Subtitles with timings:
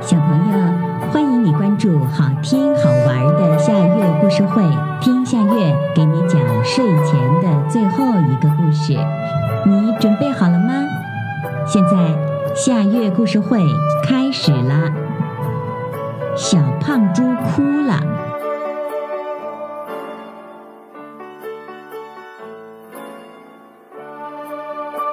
[0.00, 4.62] 小朋友，欢迎你关注好听好玩的夏月故事会，
[5.00, 8.96] 听夏月给你讲睡前的最后一个故事。
[9.66, 10.72] 你准备好了吗？
[11.66, 11.90] 现在
[12.54, 13.60] 夏月故事会
[14.04, 14.90] 开始了！
[16.36, 18.00] 小胖猪哭了。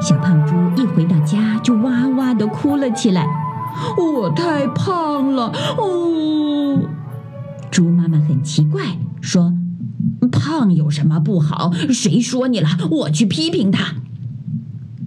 [0.00, 3.26] 小胖猪一回到家就哇哇的哭了起来。
[3.96, 6.88] 我太胖了，哦！
[7.70, 9.52] 猪妈妈很奇怪，说
[10.32, 11.72] ：“胖有什么不好？
[11.90, 12.68] 谁说你了？
[12.90, 13.96] 我去批评他。”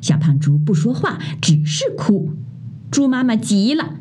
[0.00, 2.34] 小胖猪不说话，只是哭。
[2.90, 3.96] 猪妈妈急了：“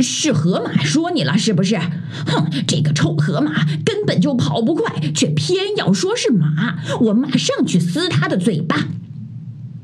[0.00, 1.78] 是河马说你了是不是？
[2.26, 6.78] 哼，这个臭河马根本就跑不快，却偏要说是马。
[7.00, 8.88] 我马上去撕他的嘴巴。”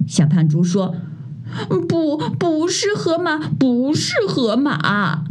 [0.08, 0.94] 小胖猪说。
[1.88, 5.24] 不，不是河马，不是河马，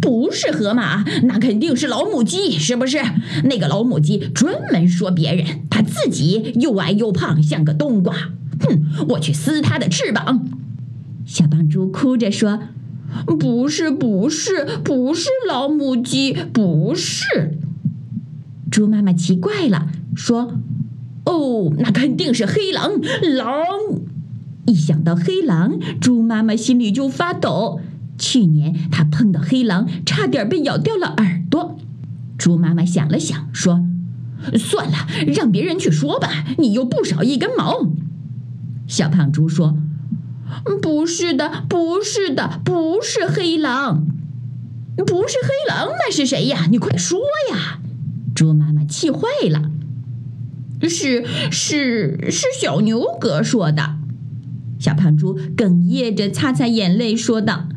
[0.00, 2.98] 不是河马，那肯定是老母鸡，是不是？
[3.44, 8.14] 那个老母鸡专门说别人，它自己又矮又胖，像个冬瓜。
[8.60, 10.46] 哼，我去撕它的翅膀。
[11.24, 12.60] 小胖猪哭着说
[13.38, 17.58] ：“不是，不是，不是老母鸡，不是。”
[18.70, 20.54] 猪妈妈奇怪了，说
[21.24, 22.92] ：“哦，那肯定是黑狼，
[23.36, 23.54] 狼。”
[24.68, 27.80] 一想到黑狼，猪妈妈心里就发抖。
[28.18, 31.78] 去年她碰到黑狼，差点被咬掉了耳朵。
[32.36, 33.82] 猪妈妈想了想，说
[34.60, 36.44] ：“算了，让别人去说吧。
[36.58, 37.92] 你又不少一根毛。”
[38.86, 39.78] 小胖猪说
[40.82, 44.06] ：“不是的，不是的，不是黑狼，
[44.98, 46.66] 不是黑狼，那是谁呀？
[46.70, 47.18] 你快说
[47.52, 47.80] 呀！”
[48.36, 49.70] 猪妈妈气坏了
[50.86, 53.94] ：“是是是，小牛哥说的。”
[54.78, 57.68] 小胖猪哽咽着擦擦眼泪，说道：“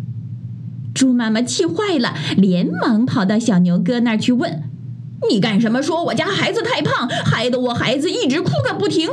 [0.94, 4.64] 猪妈妈气坏了，连忙跑到小牛哥那儿去问
[5.30, 5.82] ：‘你干什么？
[5.82, 9.10] 说我家孩子太胖，害得我孩子一直哭个不停。’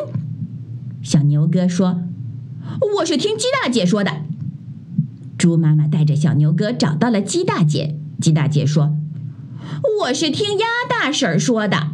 [1.03, 2.01] 小牛哥说
[2.99, 4.23] ：‘我是听鸡大姐说的。’
[5.39, 8.97] 猪妈妈带着小牛哥找到了鸡大姐，鸡大姐说
[10.03, 11.93] ：‘我是听鸭大婶说的。’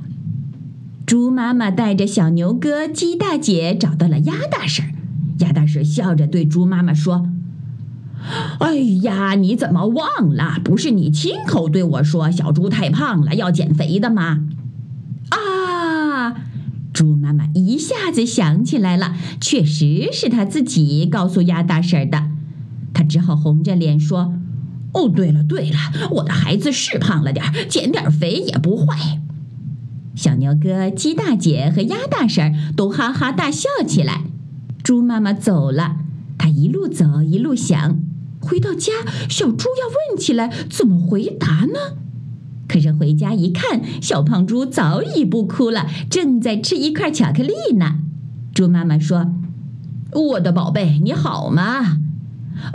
[1.07, 4.87] 猪妈妈带着小牛哥、鸡大姐找到了鸭大婶。”
[5.39, 7.29] 鸭大婶笑着对猪妈妈说
[8.61, 10.61] ：“哎呀，你怎么忘了？
[10.63, 14.45] 不是你亲口对我说小猪太胖了，要减肥的吗？”
[15.31, 16.35] 啊！
[16.93, 22.31] 猪妈妈一下子想起来了，确实是她自己告诉鸭大婶的。
[22.93, 24.35] 她只好红着脸说
[24.95, 25.77] ：“哦，对了对了，
[26.13, 29.21] 我的孩子是胖了点减点肥也不坏。”
[30.15, 34.23] 小牛哥、鸡大姐和鸭大婶都哈哈大笑起来。
[34.85, 35.97] 猪妈妈走了，
[36.37, 37.99] 她一路走一路想，
[38.39, 38.93] 回到家，
[39.31, 41.97] 小猪要问起来怎么回答呢？
[42.69, 48.01] 可是回家一看，小胖猪早已不哭了，正在吃一块巧克力呢。
[48.53, 49.33] 猪妈妈说
[50.13, 52.01] ：“我的宝贝，你好吗？”“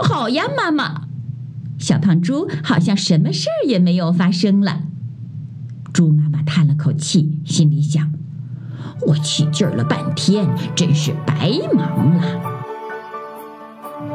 [0.00, 1.02] 好呀，妈妈。”
[1.78, 4.82] 小胖猪好像什么事儿也没有发生了。
[5.92, 8.12] 猪妈妈叹了口气，心里想。
[9.00, 12.22] 我起劲儿了半天，真是白忙了。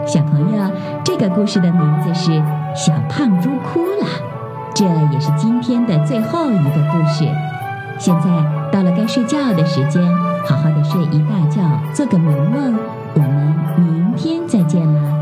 [0.05, 0.71] 小朋友，
[1.03, 2.31] 这个故事的名字是
[2.75, 4.05] 《小胖猪哭了》，
[4.73, 7.25] 这也是今天的最后一个故事。
[7.97, 8.29] 现在
[8.71, 10.03] 到了该睡觉的时间，
[10.45, 11.61] 好好的睡一大觉，
[11.93, 12.77] 做个美梦。
[13.15, 15.14] 我们明天再见啦，晚安。